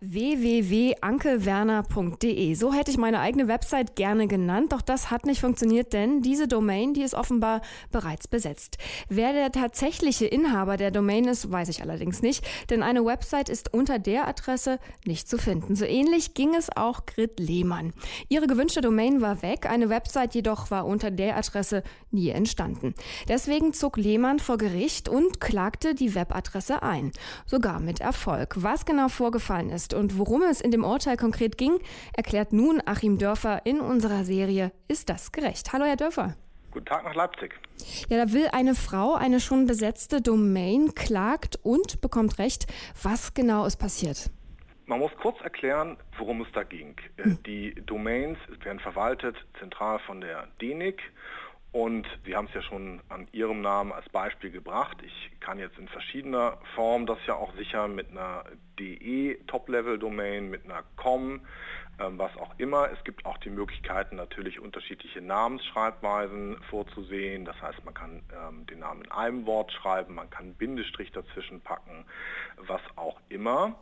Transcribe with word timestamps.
www.ankewerner.de. 0.00 2.54
So 2.54 2.72
hätte 2.72 2.90
ich 2.90 2.96
meine 2.96 3.20
eigene 3.20 3.48
Website 3.48 3.96
gerne 3.96 4.28
genannt, 4.28 4.72
doch 4.72 4.80
das 4.80 5.10
hat 5.10 5.26
nicht 5.26 5.42
funktioniert, 5.42 5.92
denn 5.92 6.22
diese 6.22 6.48
Domain, 6.48 6.94
die 6.94 7.02
ist 7.02 7.12
offenbar 7.12 7.60
bereits 7.92 8.26
besetzt. 8.26 8.78
Wer 9.10 9.34
der 9.34 9.52
tatsächliche 9.52 10.24
Inhaber 10.24 10.78
der 10.78 10.90
Domain 10.90 11.26
ist, 11.26 11.52
weiß 11.52 11.68
ich 11.68 11.82
allerdings 11.82 12.22
nicht, 12.22 12.42
denn 12.70 12.82
eine 12.82 13.04
Website 13.04 13.50
ist 13.50 13.74
unter 13.74 13.98
der 13.98 14.26
Adresse 14.26 14.78
nicht 15.04 15.28
zu 15.28 15.36
finden. 15.36 15.76
So 15.76 15.84
ähnlich 15.84 16.32
ging 16.32 16.54
es 16.54 16.74
auch 16.74 17.04
Grit 17.04 17.38
Lehmann. 17.38 17.92
Ihre 18.30 18.46
gewünschte 18.46 18.80
Domain 18.80 19.20
war 19.20 19.42
weg, 19.42 19.66
eine 19.68 19.90
Website 19.90 20.34
jedoch 20.34 20.70
war 20.70 20.86
unter 20.86 21.10
der 21.10 21.36
Adresse 21.36 21.82
nie 22.10 22.30
entstanden. 22.30 22.94
Deswegen 23.28 23.74
zog 23.74 23.98
Lehmann 23.98 24.38
vor 24.38 24.56
Gericht 24.56 25.10
und 25.10 25.40
klagte 25.40 25.94
die 25.94 26.14
Webadresse 26.14 26.82
ein. 26.82 27.12
Sogar 27.44 27.80
mit 27.80 28.00
Erfolg. 28.00 28.54
Was 28.56 28.86
genau 28.86 29.08
vorgefallen 29.08 29.68
ist, 29.68 29.89
ist 29.90 29.94
und 29.94 30.18
worum 30.18 30.42
es 30.42 30.60
in 30.60 30.70
dem 30.70 30.84
Urteil 30.84 31.16
konkret 31.16 31.58
ging, 31.58 31.78
erklärt 32.16 32.52
nun 32.52 32.80
Achim 32.86 33.18
Dörfer 33.18 33.64
in 33.64 33.80
unserer 33.80 34.24
Serie 34.24 34.72
Ist 34.88 35.08
das 35.08 35.32
gerecht? 35.32 35.72
Hallo, 35.72 35.84
Herr 35.84 35.96
Dörfer. 35.96 36.36
Guten 36.70 36.86
Tag 36.86 37.04
nach 37.04 37.14
Leipzig. 37.14 37.58
Ja, 38.08 38.24
da 38.24 38.32
will 38.32 38.48
eine 38.52 38.74
Frau 38.74 39.14
eine 39.14 39.40
schon 39.40 39.66
besetzte 39.66 40.20
Domain, 40.20 40.94
klagt 40.94 41.58
und 41.62 42.00
bekommt 42.00 42.38
Recht. 42.38 42.66
Was 43.02 43.34
genau 43.34 43.66
ist 43.66 43.76
passiert? 43.76 44.30
Man 44.86 45.00
muss 45.00 45.10
kurz 45.20 45.40
erklären, 45.40 45.96
worum 46.18 46.42
es 46.42 46.48
da 46.52 46.62
ging. 46.62 46.96
Hm. 47.16 47.38
Die 47.44 47.74
Domains 47.86 48.38
werden 48.62 48.80
verwaltet 48.80 49.36
zentral 49.58 49.98
von 50.00 50.20
der 50.20 50.48
DENIC 50.60 51.00
und 51.72 52.06
Sie 52.24 52.34
haben 52.34 52.46
es 52.46 52.54
ja 52.54 52.62
schon 52.62 53.00
an 53.08 53.28
Ihrem 53.32 53.60
Namen 53.60 53.92
als 53.92 54.08
Beispiel 54.08 54.50
gebracht. 54.50 54.96
Ich 55.04 55.40
kann 55.40 55.58
jetzt 55.58 55.78
in 55.78 55.86
verschiedener 55.88 56.58
Form 56.74 57.06
das 57.06 57.18
ja 57.26 57.34
auch 57.34 57.54
sicher 57.54 57.86
mit 57.86 58.10
einer 58.10 58.44
DE 58.78 59.36
Top-Level-Domain, 59.46 60.50
mit 60.50 60.64
einer 60.64 60.82
COM, 60.96 61.40
ähm, 62.00 62.18
was 62.18 62.36
auch 62.38 62.58
immer. 62.58 62.90
Es 62.90 63.02
gibt 63.04 63.24
auch 63.24 63.38
die 63.38 63.50
Möglichkeiten, 63.50 64.16
natürlich 64.16 64.58
unterschiedliche 64.58 65.20
Namensschreibweisen 65.20 66.60
vorzusehen. 66.70 67.44
Das 67.44 67.60
heißt, 67.62 67.84
man 67.84 67.94
kann 67.94 68.22
ähm, 68.32 68.66
den 68.66 68.80
Namen 68.80 69.02
in 69.02 69.12
einem 69.12 69.46
Wort 69.46 69.70
schreiben, 69.72 70.14
man 70.14 70.28
kann 70.28 70.46
einen 70.46 70.54
Bindestrich 70.54 71.12
dazwischen 71.12 71.60
packen, 71.60 72.04
was 72.66 72.80
auch 72.96 73.20
immer. 73.28 73.78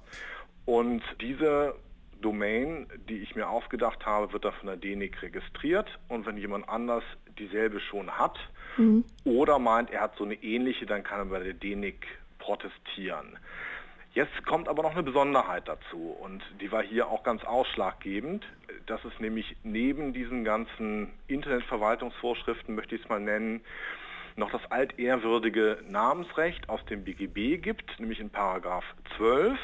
Und 0.67 1.03
diese 1.23 1.75
Domain, 2.21 2.87
die 3.09 3.19
ich 3.19 3.37
mir 3.37 3.49
ausgedacht 3.49 4.05
habe, 4.07 4.33
wird 4.33 4.45
da 4.45 4.53
von 4.53 4.67
der 4.67 4.77
DENIC 4.77 5.23
registriert 5.23 5.99
und 6.09 6.27
wenn 6.27 6.37
jemand 6.37 6.69
anders 6.69 7.05
dieselbe 7.39 7.81
schon 7.81 8.11
hat 8.11 8.39
mhm. 8.77 9.05
oder 9.25 9.59
meint, 9.59 9.91
er 9.91 10.01
hat 10.03 10.17
so 10.17 10.25
eine 10.25 10.35
ähnliche, 10.35 10.87
dann 10.87 11.05
kann 11.05 11.21
er 11.21 11.25
bei 11.27 11.41
der 11.41 11.55
DENIC 11.55 12.07
protestieren. 12.39 13.39
Jetzt 14.15 14.45
kommt 14.47 14.69
aber 14.69 14.83
noch 14.83 14.93
eine 14.93 15.03
Besonderheit 15.03 15.69
dazu 15.69 16.17
und 16.21 16.43
die 16.61 16.73
war 16.73 16.83
hier 16.83 17.09
auch 17.09 17.23
ganz 17.23 17.45
ausschlaggebend. 17.45 18.45
dass 18.87 19.05
es 19.05 19.13
nämlich 19.21 19.55
neben 19.63 20.13
diesen 20.13 20.45
ganzen 20.45 21.11
Internetverwaltungsvorschriften, 21.27 22.75
möchte 22.75 22.95
ich 22.95 23.03
es 23.03 23.09
mal 23.09 23.21
nennen, 23.21 23.61
noch 24.37 24.51
das 24.51 24.63
altehrwürdige 24.71 25.83
Namensrecht 25.89 26.69
aus 26.69 26.85
dem 26.87 27.05
BGB 27.05 27.61
gibt, 27.61 28.01
nämlich 28.01 28.21
in 28.21 28.31
Paragraph 28.31 28.85
12 29.17 29.59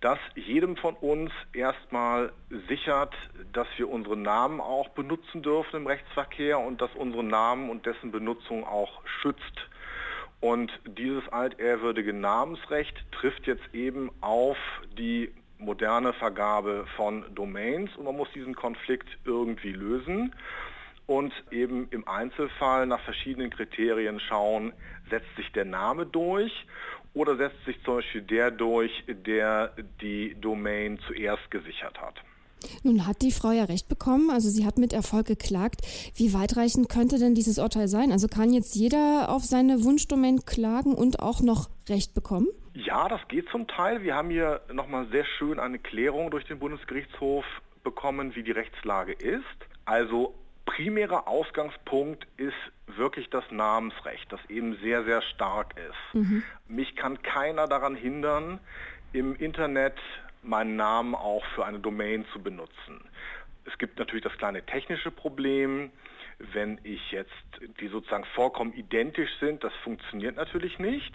das 0.00 0.18
jedem 0.36 0.76
von 0.76 0.94
uns 0.94 1.32
erstmal 1.52 2.32
sichert, 2.68 3.14
dass 3.52 3.66
wir 3.76 3.88
unsere 3.88 4.16
Namen 4.16 4.60
auch 4.60 4.88
benutzen 4.90 5.42
dürfen 5.42 5.76
im 5.76 5.86
Rechtsverkehr 5.86 6.58
und 6.58 6.80
dass 6.80 6.94
unsere 6.94 7.24
Namen 7.24 7.68
und 7.68 7.84
dessen 7.84 8.12
Benutzung 8.12 8.64
auch 8.64 9.02
schützt. 9.20 9.68
Und 10.40 10.70
dieses 10.86 11.28
altehrwürdige 11.28 12.12
Namensrecht 12.12 12.94
trifft 13.10 13.46
jetzt 13.48 13.74
eben 13.74 14.10
auf 14.20 14.56
die 14.96 15.32
moderne 15.58 16.12
Vergabe 16.12 16.86
von 16.96 17.24
Domains 17.34 17.90
und 17.96 18.04
man 18.04 18.16
muss 18.16 18.28
diesen 18.32 18.54
Konflikt 18.54 19.08
irgendwie 19.24 19.72
lösen 19.72 20.32
und 21.08 21.32
eben 21.50 21.88
im 21.90 22.06
Einzelfall 22.06 22.86
nach 22.86 23.00
verschiedenen 23.00 23.50
Kriterien 23.50 24.20
schauen, 24.20 24.72
setzt 25.10 25.34
sich 25.36 25.50
der 25.52 25.64
Name 25.64 26.06
durch 26.06 26.52
oder 27.14 27.36
setzt 27.36 27.64
sich 27.64 27.76
zum 27.84 27.96
Beispiel 27.96 28.22
der 28.22 28.50
durch, 28.50 28.92
der 29.06 29.72
die 30.00 30.36
Domain 30.40 30.98
zuerst 31.06 31.50
gesichert 31.50 32.00
hat. 32.00 32.14
Nun 32.82 33.06
hat 33.06 33.22
die 33.22 33.30
Frau 33.30 33.52
ja 33.52 33.64
recht 33.64 33.88
bekommen, 33.88 34.30
also 34.30 34.48
sie 34.48 34.66
hat 34.66 34.78
mit 34.78 34.92
Erfolg 34.92 35.26
geklagt. 35.26 35.80
Wie 36.14 36.34
weitreichend 36.34 36.88
könnte 36.88 37.18
denn 37.18 37.34
dieses 37.34 37.58
Urteil 37.58 37.88
sein? 37.88 38.10
Also 38.12 38.26
kann 38.26 38.52
jetzt 38.52 38.74
jeder 38.74 39.28
auf 39.28 39.44
seine 39.44 39.84
Wunschdomain 39.84 40.44
klagen 40.44 40.94
und 40.94 41.20
auch 41.20 41.40
noch 41.40 41.68
Recht 41.88 42.14
bekommen? 42.14 42.48
Ja, 42.74 43.08
das 43.08 43.20
geht 43.28 43.48
zum 43.50 43.66
Teil. 43.66 44.02
Wir 44.02 44.14
haben 44.14 44.30
hier 44.30 44.60
nochmal 44.72 45.06
sehr 45.10 45.24
schön 45.24 45.58
eine 45.58 45.78
Klärung 45.78 46.30
durch 46.30 46.44
den 46.44 46.58
Bundesgerichtshof 46.58 47.44
bekommen, 47.82 48.34
wie 48.34 48.42
die 48.42 48.52
Rechtslage 48.52 49.12
ist. 49.12 49.44
Also 49.84 50.34
primärer 50.66 51.26
Ausgangspunkt 51.26 52.26
ist 52.36 52.54
wirklich 52.98 53.30
das 53.30 53.44
Namensrecht, 53.50 54.30
das 54.30 54.40
eben 54.48 54.76
sehr, 54.82 55.04
sehr 55.04 55.22
stark 55.22 55.74
ist. 55.76 56.14
Mhm. 56.14 56.42
Mich 56.68 56.96
kann 56.96 57.22
keiner 57.22 57.66
daran 57.66 57.94
hindern, 57.94 58.60
im 59.12 59.34
Internet 59.36 59.96
meinen 60.42 60.76
Namen 60.76 61.14
auch 61.14 61.44
für 61.54 61.64
eine 61.64 61.78
Domain 61.78 62.26
zu 62.32 62.42
benutzen. 62.42 63.00
Es 63.64 63.76
gibt 63.78 63.98
natürlich 63.98 64.24
das 64.24 64.36
kleine 64.38 64.64
technische 64.64 65.10
Problem, 65.10 65.90
wenn 66.38 66.78
ich 66.84 67.10
jetzt, 67.10 67.32
die 67.80 67.88
sozusagen 67.88 68.24
vollkommen 68.34 68.72
identisch 68.72 69.30
sind, 69.40 69.64
das 69.64 69.72
funktioniert 69.82 70.36
natürlich 70.36 70.78
nicht. 70.78 71.12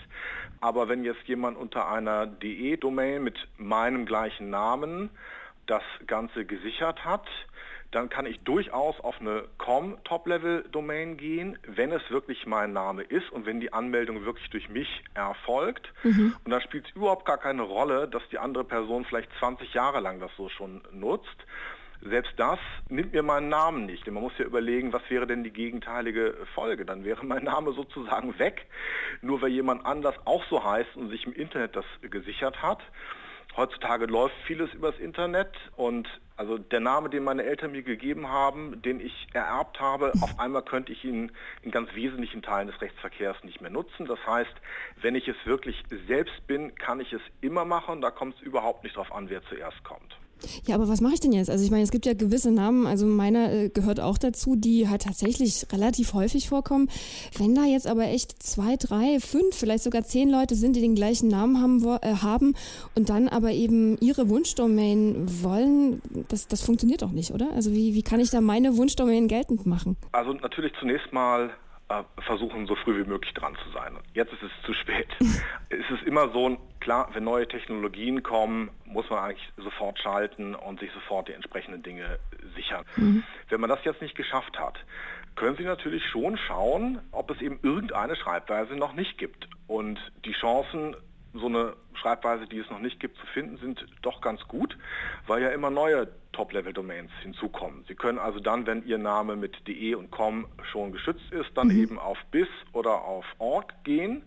Aber 0.60 0.90
wenn 0.90 1.04
jetzt 1.04 1.24
jemand 1.28 1.58
unter 1.58 1.90
einer 1.90 2.28
DE-Domain 2.28 3.24
mit 3.24 3.48
meinem 3.58 4.06
gleichen 4.06 4.50
Namen 4.50 5.10
das 5.66 5.84
Ganze 6.08 6.46
gesichert 6.46 7.06
hat, 7.06 7.28
dann 7.94 8.10
kann 8.10 8.26
ich 8.26 8.40
durchaus 8.42 9.00
auf 9.00 9.20
eine 9.20 9.46
com 9.58 9.98
Top-Level-Domain 10.04 11.18
gehen, 11.18 11.58
wenn 11.68 11.92
es 11.92 12.02
wirklich 12.10 12.46
mein 12.46 12.74
Name 12.74 13.04
ist 13.04 13.32
und 13.32 13.46
wenn 13.46 13.60
die 13.60 13.72
Anmeldung 13.72 14.26
wirklich 14.26 14.50
durch 14.50 14.70
mich 14.70 15.04
erfolgt. 15.14 15.94
Mhm. 16.04 16.36
Und 16.44 16.52
dann 16.52 16.62
spielt 16.62 16.88
es 16.88 16.96
überhaupt 16.96 17.26
gar 17.26 17.38
keine 17.38 17.62
Rolle, 17.62 18.08
dass 18.08 18.24
die 18.32 18.40
andere 18.40 18.64
Person 18.64 19.06
vielleicht 19.06 19.30
20 19.40 19.74
Jahre 19.74 20.00
lang 20.00 20.20
das 20.20 20.32
so 20.38 20.50
schon 20.50 20.82
nutzt. 20.92 21.38
Selbst 22.02 22.34
das 22.36 22.60
nimmt 22.90 23.14
mir 23.14 23.24
meinen 23.24 23.48
Namen 23.48 23.86
nicht. 23.86 24.06
Denn 24.06 24.14
man 24.14 24.24
muss 24.24 24.38
ja 24.38 24.46
überlegen, 24.46 24.92
was 24.92 25.04
wäre 25.10 25.26
denn 25.26 25.44
die 25.44 25.54
gegenteilige 25.54 26.36
Folge? 26.54 26.86
Dann 26.86 27.06
wäre 27.06 27.26
mein 27.26 27.44
Name 27.44 27.72
sozusagen 27.74 28.38
weg, 28.40 28.66
nur 29.22 29.42
weil 29.42 29.52
jemand 29.52 29.86
anders 29.86 30.16
auch 30.26 30.44
so 30.50 30.64
heißt 30.64 30.96
und 30.96 31.10
sich 31.10 31.26
im 31.26 31.34
Internet 31.34 31.76
das 31.76 31.86
gesichert 32.02 32.62
hat. 32.62 32.80
Heutzutage 33.56 34.08
läuft 34.08 34.36
vieles 34.48 34.74
übers 34.74 34.98
Internet 34.98 35.56
und 35.76 36.08
also 36.36 36.58
der 36.58 36.80
Name, 36.80 37.10
den 37.10 37.24
meine 37.24 37.44
Eltern 37.44 37.72
mir 37.72 37.84
gegeben 37.84 38.28
haben, 38.28 38.82
den 38.82 39.00
ich 39.00 39.28
ererbt 39.34 39.80
habe, 39.80 40.12
auf 40.22 40.40
einmal 40.40 40.64
könnte 40.64 40.92
ich 40.92 41.06
ihn 41.06 41.32
in 41.62 41.70
ganz 41.70 41.94
wesentlichen 41.94 42.42
Teilen 42.42 42.68
des 42.68 42.82
Rechtsverkehrs 42.82 43.44
nicht 43.44 43.62
mehr 43.62 43.70
nutzen. 43.70 44.08
Das 44.08 44.18
heißt, 44.26 44.54
wenn 45.02 45.14
ich 45.14 45.28
es 45.28 45.36
wirklich 45.46 45.84
selbst 46.08 46.48
bin, 46.48 46.74
kann 46.74 47.00
ich 47.00 47.14
es 47.14 47.22
immer 47.42 47.66
machen. 47.66 48.02
Da 48.02 48.10
kommt 48.10 48.36
es 48.38 48.42
überhaupt 48.42 48.84
nicht 48.84 48.96
darauf 48.96 49.14
an, 49.14 49.30
wer 49.30 49.44
zuerst 49.44 49.84
kommt. 49.84 50.18
Ja, 50.68 50.76
aber 50.76 50.88
was 50.88 51.02
mache 51.02 51.14
ich 51.16 51.20
denn 51.20 51.32
jetzt? 51.32 51.50
Also 51.50 51.64
ich 51.64 51.72
meine, 51.72 51.84
es 51.84 51.92
gibt 51.92 52.06
ja 52.06 52.14
gewisse 52.14 52.52
Namen, 52.52 52.86
also 52.86 53.06
meiner 53.06 53.52
äh, 53.52 53.70
gehört 53.70 54.00
auch 54.00 54.18
dazu, 54.18 54.56
die 54.56 54.90
halt 54.90 55.04
tatsächlich 55.04 55.66
relativ 55.72 56.14
häufig 56.14 56.50
vorkommen. 56.50 56.90
Wenn 57.38 57.56
da 57.56 57.66
jetzt 57.66 57.88
aber 57.88 58.06
echt 58.06 58.42
zwei, 58.42 58.76
drei, 58.76 59.20
fünf, 59.20 59.56
vielleicht 59.56 59.84
sogar 59.84 60.04
zehn 60.04 60.30
Leute 60.30 60.56
sind, 60.56 60.76
die 60.76 60.82
den 60.82 60.96
gleichen 60.96 61.28
Namen 61.28 61.62
haben, 61.62 61.84
äh, 62.02 62.16
haben 62.16 62.56
und 62.96 63.10
dann 63.10 63.28
aber 63.28 63.52
eben 63.52 63.98
ihre 64.00 64.30
Wunschdomain 64.30 65.26
wollen, 65.44 66.02
das, 66.30 66.48
das 66.48 66.62
funktioniert 66.62 67.02
doch 67.02 67.12
nicht, 67.12 67.32
oder? 67.32 67.52
Also 67.54 67.72
wie, 67.72 67.94
wie 67.94 68.04
kann 68.04 68.20
ich 68.20 68.30
da 68.30 68.42
meine 68.42 68.78
Wunschdomain 68.78 69.28
geltend 69.28 69.66
machen? 69.66 69.98
Also 70.12 70.34
natürlich 70.34 70.74
zunächst 70.80 71.12
mal 71.12 71.52
versuchen, 72.20 72.66
so 72.66 72.76
früh 72.76 73.04
wie 73.04 73.08
möglich 73.08 73.34
dran 73.34 73.56
zu 73.64 73.70
sein. 73.72 73.98
Jetzt 74.14 74.34
ist 74.34 74.44
es 74.44 74.52
zu 74.66 74.74
spät. 74.74 75.08
es 75.70 75.90
ist 75.92 76.04
immer 76.06 76.30
so, 76.30 76.58
klar, 76.80 77.10
wenn 77.14 77.24
neue 77.24 77.48
Technologien 77.48 78.24
kommen, 78.24 78.72
muss 78.86 79.10
man 79.10 79.20
eigentlich 79.20 79.52
sofort 79.58 80.00
schalten 80.00 80.56
und 80.56 80.80
sich 80.80 80.92
sofort 80.92 81.28
die 81.28 81.34
entsprechenden 81.34 81.84
Dinge 81.84 82.20
sichern. 82.56 82.86
Mhm. 82.96 83.24
Wenn 83.50 83.62
man 83.62 83.70
das 83.70 83.84
jetzt 83.84 84.02
nicht 84.02 84.16
geschafft 84.16 84.58
hat, 84.58 84.78
können 85.36 85.56
Sie 85.58 85.64
natürlich 85.64 86.06
schon 86.08 86.38
schauen, 86.38 87.00
ob 87.12 87.32
es 87.32 87.42
eben 87.42 87.60
irgendeine 87.64 88.16
Schreibweise 88.16 88.76
noch 88.76 88.94
nicht 88.94 89.18
gibt. 89.18 89.48
Und 89.68 90.00
die 90.26 90.34
Chancen 90.34 90.96
so 91.34 91.48
eine 91.48 91.74
Schreibweise, 91.96 92.46
die 92.48 92.60
es 92.60 92.70
noch 92.70 92.80
nicht 92.80 93.00
gibt, 93.00 93.18
zu 93.18 93.26
finden, 93.28 93.58
sind 93.58 93.86
doch 94.02 94.22
ganz 94.22 94.42
gut, 94.48 94.78
weil 95.28 95.42
ja 95.42 95.50
immer 95.50 95.70
neue 95.70 96.08
Top-Level-Domains 96.34 97.12
hinzukommen. 97.22 97.86
Sie 97.88 97.96
können 97.96 98.20
also 98.20 98.40
dann, 98.40 98.66
wenn 98.66 98.86
Ihr 98.86 98.98
Name 98.98 99.36
mit 99.36 99.68
de 99.68 99.96
und 99.96 100.12
com 100.12 100.48
schon 100.72 100.92
geschützt 100.92 101.32
ist, 101.32 101.50
dann 101.56 101.68
mhm. 101.68 101.80
eben 101.80 102.00
auf 102.00 102.18
bis 102.32 102.48
oder 102.72 103.04
auf 103.04 103.26
org 103.38 103.84
gehen. 103.84 104.24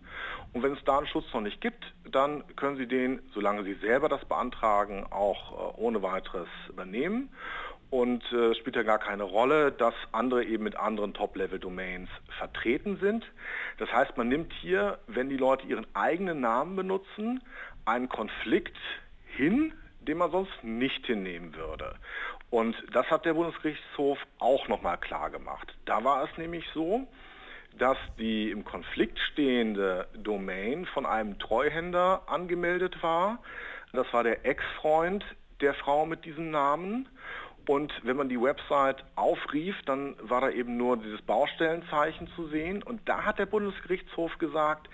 Und 0.53 0.63
wenn 0.63 0.73
es 0.73 0.83
da 0.85 0.97
einen 0.97 1.07
Schutz 1.07 1.25
noch 1.33 1.41
nicht 1.41 1.61
gibt, 1.61 1.93
dann 2.09 2.43
können 2.55 2.77
Sie 2.77 2.87
den, 2.87 3.21
solange 3.33 3.63
Sie 3.63 3.75
selber 3.75 4.09
das 4.09 4.23
beantragen, 4.25 5.05
auch 5.09 5.75
äh, 5.75 5.81
ohne 5.81 6.01
weiteres 6.01 6.47
übernehmen. 6.69 7.29
Und 7.89 8.23
äh, 8.33 8.53
spielt 8.55 8.75
ja 8.75 8.83
gar 8.83 8.99
keine 8.99 9.23
Rolle, 9.23 9.71
dass 9.71 9.93
andere 10.11 10.43
eben 10.43 10.63
mit 10.63 10.75
anderen 10.75 11.13
Top-Level-Domains 11.13 12.09
vertreten 12.37 12.97
sind. 12.97 13.25
Das 13.77 13.91
heißt, 13.91 14.17
man 14.17 14.27
nimmt 14.27 14.51
hier, 14.53 14.99
wenn 15.07 15.29
die 15.29 15.37
Leute 15.37 15.65
ihren 15.67 15.87
eigenen 15.95 16.41
Namen 16.41 16.75
benutzen, 16.75 17.41
einen 17.85 18.09
Konflikt 18.09 18.77
hin, 19.25 19.73
den 20.01 20.17
man 20.17 20.31
sonst 20.31 20.63
nicht 20.63 21.05
hinnehmen 21.05 21.55
würde. 21.55 21.95
Und 22.49 22.75
das 22.91 23.09
hat 23.09 23.25
der 23.25 23.33
Bundesgerichtshof 23.33 24.17
auch 24.39 24.67
nochmal 24.67 24.97
klar 24.97 25.29
gemacht. 25.29 25.73
Da 25.85 26.03
war 26.03 26.23
es 26.23 26.37
nämlich 26.37 26.65
so, 26.73 27.07
dass 27.77 27.97
die 28.17 28.51
im 28.51 28.63
Konflikt 28.65 29.19
stehende 29.31 30.07
Domain 30.15 30.85
von 30.85 31.05
einem 31.05 31.37
Treuhänder 31.39 32.23
angemeldet 32.27 33.01
war. 33.03 33.39
Das 33.93 34.11
war 34.13 34.23
der 34.23 34.45
Ex-Freund 34.45 35.23
der 35.61 35.73
Frau 35.73 36.05
mit 36.05 36.25
diesem 36.25 36.51
Namen. 36.51 37.07
Und 37.67 37.93
wenn 38.03 38.15
man 38.15 38.29
die 38.29 38.41
Website 38.41 39.03
aufrief, 39.15 39.75
dann 39.85 40.15
war 40.21 40.41
da 40.41 40.49
eben 40.49 40.77
nur 40.77 40.97
dieses 40.97 41.21
Baustellenzeichen 41.21 42.29
zu 42.35 42.47
sehen. 42.47 42.81
Und 42.81 43.01
da 43.05 43.25
hat 43.25 43.39
der 43.39 43.45
Bundesgerichtshof 43.45 44.37
gesagt, 44.37 44.89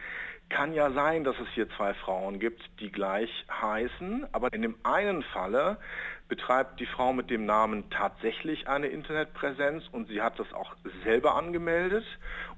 kann 0.49 0.73
ja 0.73 0.91
sein, 0.91 1.23
dass 1.23 1.35
es 1.39 1.47
hier 1.53 1.69
zwei 1.77 1.93
Frauen 1.93 2.39
gibt, 2.39 2.61
die 2.79 2.91
gleich 2.91 3.29
heißen, 3.49 4.27
aber 4.33 4.53
in 4.53 4.61
dem 4.61 4.75
einen 4.83 5.23
Falle 5.23 5.77
betreibt 6.27 6.79
die 6.79 6.85
Frau 6.85 7.13
mit 7.13 7.29
dem 7.29 7.45
Namen 7.45 7.89
tatsächlich 7.89 8.67
eine 8.67 8.87
Internetpräsenz 8.87 9.83
und 9.91 10.07
sie 10.07 10.21
hat 10.21 10.39
das 10.39 10.51
auch 10.53 10.75
selber 11.03 11.35
angemeldet. 11.35 12.05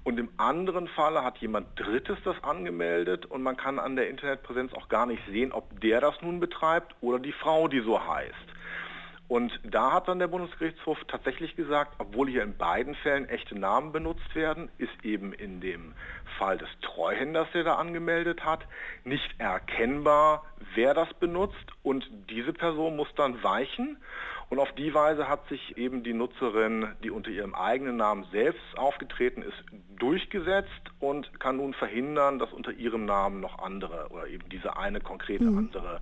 Und 0.04 0.20
im 0.20 0.30
anderen 0.38 0.88
Falle 0.88 1.24
hat 1.24 1.40
jemand 1.40 1.68
Drittes 1.80 2.18
das 2.24 2.42
angemeldet 2.44 3.26
und 3.26 3.44
man 3.44 3.58
kann 3.58 3.80
an 3.80 3.96
der 3.96 4.10
Internetpräsenz 4.10 4.74
auch 4.74 4.88
gar 4.88 5.06
nicht 5.06 5.24
sehen, 5.28 5.52
ob 5.52 5.82
der 5.82 6.00
das 6.00 6.22
nun 6.22 6.40
betreibt 6.40 6.96
oder 7.02 7.20
die 7.20 7.34
Frau, 7.34 7.68
die 7.68 7.82
so 7.82 8.06
heißt. 8.06 8.55
Und 9.28 9.60
da 9.64 9.92
hat 9.92 10.08
dann 10.08 10.20
der 10.20 10.28
Bundesgerichtshof 10.28 11.00
tatsächlich 11.08 11.56
gesagt, 11.56 11.96
obwohl 11.98 12.30
hier 12.30 12.44
in 12.44 12.58
beiden 12.58 12.94
Fällen 12.96 13.28
echte 13.28 13.58
Namen 13.58 13.92
benutzt 13.92 14.36
werden, 14.36 14.70
ist 14.78 15.04
eben 15.04 15.34
in 15.34 15.62
dem 15.62 15.94
Fall 16.38 16.58
des 16.60 16.70
Treuhänders, 16.82 17.48
der 17.54 17.64
da 17.64 17.76
angemeldet 17.76 18.46
hat, 18.46 18.68
nicht 19.04 19.40
erkennbar, 19.40 20.44
wer 20.76 20.94
das 20.94 21.12
benutzt 21.16 21.66
und 21.82 22.08
diese 22.30 22.54
Person 22.54 22.96
muss 22.96 23.08
dann 23.16 23.42
weichen. 23.44 23.98
Und 24.50 24.60
auf 24.60 24.72
die 24.74 24.94
Weise 24.94 25.28
hat 25.28 25.48
sich 25.50 25.76
eben 25.76 26.04
die 26.04 26.14
Nutzerin, 26.14 26.94
die 27.04 27.10
unter 27.10 27.32
ihrem 27.32 27.56
eigenen 27.56 27.98
Namen 27.98 28.26
selbst 28.32 28.78
aufgetreten 28.78 29.42
ist, 29.42 29.58
durchgesetzt 29.98 30.70
und 31.00 31.40
kann 31.40 31.58
nun 31.58 31.74
verhindern, 31.74 32.38
dass 32.38 32.54
unter 32.54 32.72
ihrem 32.72 33.06
Namen 33.06 33.40
noch 33.40 33.58
andere 33.58 34.08
oder 34.12 34.28
eben 34.28 34.48
diese 34.50 34.78
eine 34.78 35.00
konkrete 35.00 35.46
mhm. 35.46 35.58
andere 35.58 36.02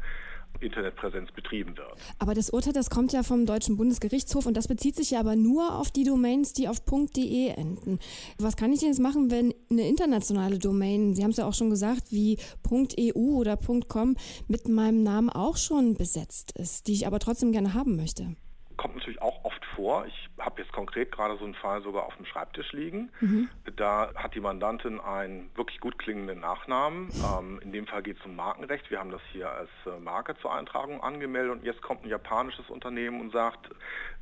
Internetpräsenz 0.63 1.31
betrieben 1.31 1.77
wird. 1.77 1.93
Aber 2.19 2.33
das 2.33 2.49
Urteil, 2.49 2.73
das 2.73 2.89
kommt 2.89 3.13
ja 3.13 3.23
vom 3.23 3.45
Deutschen 3.45 3.77
Bundesgerichtshof 3.77 4.45
und 4.45 4.55
das 4.55 4.67
bezieht 4.67 4.95
sich 4.95 5.11
ja 5.11 5.19
aber 5.19 5.35
nur 5.35 5.75
auf 5.77 5.91
die 5.91 6.03
Domains, 6.03 6.53
die 6.53 6.67
auf 6.67 6.79
.de 6.79 7.47
enden. 7.49 7.99
Was 8.37 8.55
kann 8.55 8.71
ich 8.71 8.79
denn 8.79 8.89
jetzt 8.89 8.99
machen, 8.99 9.31
wenn 9.31 9.53
eine 9.69 9.87
internationale 9.87 10.59
Domain, 10.59 11.15
Sie 11.15 11.23
haben 11.23 11.31
es 11.31 11.37
ja 11.37 11.47
auch 11.47 11.53
schon 11.53 11.69
gesagt, 11.69 12.11
wie 12.11 12.37
.eu 12.69 13.37
oder 13.37 13.57
.com 13.87 14.15
mit 14.47 14.67
meinem 14.67 15.03
Namen 15.03 15.29
auch 15.29 15.57
schon 15.57 15.95
besetzt 15.95 16.51
ist, 16.57 16.87
die 16.87 16.93
ich 16.93 17.07
aber 17.07 17.19
trotzdem 17.19 17.51
gerne 17.51 17.73
haben 17.73 17.95
möchte? 17.95 18.35
kommt 18.83 18.95
natürlich 18.95 19.21
auch 19.21 19.32
vor. 19.75 20.05
Ich 20.07 20.29
habe 20.39 20.61
jetzt 20.61 20.71
konkret 20.71 21.11
gerade 21.11 21.37
so 21.37 21.45
einen 21.45 21.53
Fall 21.55 21.81
sogar 21.81 22.05
auf 22.05 22.15
dem 22.15 22.25
Schreibtisch 22.25 22.71
liegen. 22.73 23.11
Mhm. 23.19 23.49
Da 23.75 24.11
hat 24.15 24.35
die 24.35 24.39
Mandantin 24.39 24.99
einen 24.99 25.49
wirklich 25.55 25.79
gut 25.79 25.97
klingenden 25.97 26.39
Nachnamen. 26.39 27.09
Ähm, 27.37 27.59
in 27.63 27.71
dem 27.71 27.87
Fall 27.87 28.03
geht 28.03 28.19
es 28.19 28.25
um 28.25 28.35
Markenrecht. 28.35 28.89
Wir 28.89 28.99
haben 28.99 29.11
das 29.11 29.21
hier 29.31 29.49
als 29.49 29.69
äh, 29.85 29.99
Marke 29.99 30.35
zur 30.41 30.53
Eintragung 30.53 31.01
angemeldet 31.01 31.51
und 31.51 31.63
jetzt 31.63 31.81
kommt 31.81 32.03
ein 32.03 32.09
japanisches 32.09 32.69
Unternehmen 32.69 33.21
und 33.21 33.31
sagt, 33.31 33.69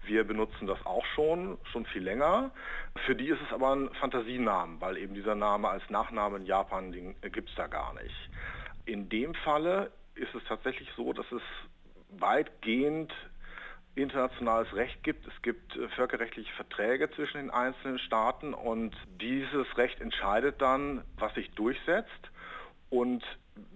wir 0.05 0.23
benutzen 0.23 0.67
das 0.67 0.83
auch 0.85 1.05
schon, 1.15 1.57
schon 1.71 1.85
viel 1.85 2.03
länger. 2.03 2.51
Für 3.05 3.15
die 3.15 3.27
ist 3.27 3.39
es 3.45 3.53
aber 3.53 3.75
ein 3.75 3.89
Fantasienamen, 3.99 4.81
weil 4.81 4.97
eben 4.97 5.13
dieser 5.13 5.35
Name 5.35 5.69
als 5.69 5.87
Nachname 5.89 6.37
in 6.37 6.45
Japan 6.45 6.93
äh, 6.93 7.29
gibt 7.29 7.49
es 7.49 7.55
da 7.55 7.67
gar 7.67 7.93
nicht. 7.93 8.15
In 8.85 9.09
dem 9.09 9.33
Falle 9.35 9.91
ist 10.15 10.33
es 10.35 10.43
tatsächlich 10.47 10.89
so, 10.95 11.13
dass 11.13 11.31
es 11.31 11.41
weitgehend 12.09 13.13
internationales 13.95 14.73
Recht 14.73 15.03
gibt. 15.03 15.27
Es 15.27 15.41
gibt 15.41 15.75
äh, 15.75 15.89
völkerrechtliche 15.89 16.51
Verträge 16.53 17.09
zwischen 17.11 17.37
den 17.37 17.49
einzelnen 17.49 17.99
Staaten 17.99 18.53
und 18.53 18.95
dieses 19.19 19.77
Recht 19.77 19.99
entscheidet 19.99 20.61
dann, 20.61 21.03
was 21.17 21.33
sich 21.33 21.51
durchsetzt. 21.51 22.31
Und 22.89 23.23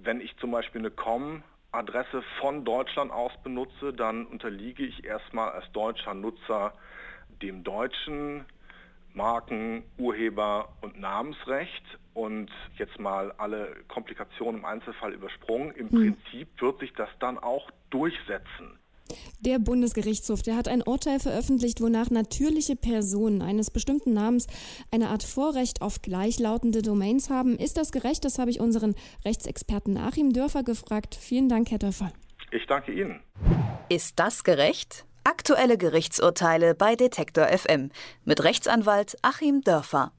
wenn 0.02 0.22
ich 0.22 0.36
zum 0.38 0.52
Beispiel 0.52 0.82
eine 0.82 0.92
COM-Adresse 0.92 2.24
von 2.40 2.66
Deutschland 2.66 3.12
aus 3.12 3.32
benutze, 3.44 3.94
dann 3.94 4.26
unterliege 4.26 4.86
ich 4.86 5.04
erstmal 5.04 5.52
als 5.52 5.72
deutscher 5.72 6.14
Nutzer 6.14 6.74
dem 7.42 7.64
deutschen 7.64 8.46
Marken, 9.14 9.84
Urheber 9.98 10.70
und 10.82 11.00
Namensrecht 11.00 11.84
und 12.14 12.52
jetzt 12.78 13.00
mal 13.00 13.32
alle 13.38 13.76
Komplikationen 13.88 14.62
im 14.62 14.66
Einzelfall 14.66 15.14
übersprungen. 15.14 15.72
Im 15.72 15.90
hm. 15.90 16.00
Prinzip 16.00 16.62
wird 16.62 16.80
sich 16.80 16.94
das 16.94 17.10
dann 17.20 17.38
auch 17.38 17.70
durchsetzen. 17.90 18.80
Der 19.40 19.60
Bundesgerichtshof, 19.60 20.42
der 20.42 20.56
hat 20.56 20.68
ein 20.68 20.82
Urteil 20.82 21.20
veröffentlicht, 21.20 21.82
wonach 21.82 22.10
natürliche 22.10 22.76
Personen 22.76 23.42
eines 23.42 23.70
bestimmten 23.70 24.14
Namens 24.14 24.48
eine 24.92 25.10
Art 25.10 25.24
Vorrecht 25.24 25.82
auf 25.82 26.02
gleichlautende 26.02 26.82
Domains 26.82 27.30
haben. 27.30 27.58
Ist 27.58 27.78
das 27.78 27.92
gerecht? 27.92 28.26
Das 28.26 28.40
habe 28.40 28.52
ich 28.52 28.60
unseren 28.60 28.96
Rechtsexperten 29.24 29.98
Achim 29.98 30.34
Dörfer 30.34 30.64
gefragt. 30.64 31.16
Vielen 31.16 31.50
Dank, 31.50 31.72
Herr 31.72 31.80
Dörfer. 31.80 32.12
Ich 32.52 32.66
danke 32.68 32.94
Ihnen. 32.94 33.22
Ist 33.90 34.20
das 34.20 34.44
gerecht? 34.44 35.06
Aktuelle 35.24 35.78
Gerichtsurteile 35.78 36.76
bei 36.76 36.96
Detektor 36.96 37.48
FM 37.48 37.92
mit 38.24 38.44
Rechtsanwalt 38.44 39.18
Achim 39.22 39.62
Dörfer. 39.62 40.12